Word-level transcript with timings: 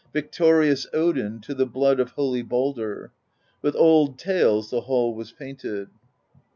Victorious 0.13 0.87
Odin 0.93 1.41
To 1.41 1.53
the 1.53 1.67
blood 1.67 1.99
of 1.99 2.09
holy 2.13 2.41
Baldr. 2.43 3.11
With 3.61 3.75
old 3.75 4.17
tales 4.17 4.71
the 4.71 4.81
hall 4.81 5.13
was 5.13 5.31
painted. 5.31 5.89